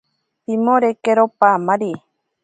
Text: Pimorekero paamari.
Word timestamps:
Pimorekero 0.43 1.23
paamari. 1.39 1.91